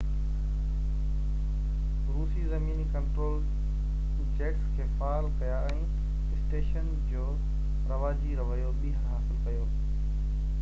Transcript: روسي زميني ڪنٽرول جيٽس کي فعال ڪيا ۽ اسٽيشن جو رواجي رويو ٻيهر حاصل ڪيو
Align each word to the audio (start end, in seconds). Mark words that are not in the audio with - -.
روسي 2.13 2.45
زميني 2.53 2.85
ڪنٽرول 2.95 3.35
جيٽس 4.39 4.71
کي 4.79 4.87
فعال 5.01 5.29
ڪيا 5.43 5.61
۽ 5.75 5.83
اسٽيشن 6.37 6.91
جو 7.13 7.29
رواجي 7.93 8.35
رويو 8.41 8.75
ٻيهر 8.81 9.07
حاصل 9.13 9.45
ڪيو 9.49 9.71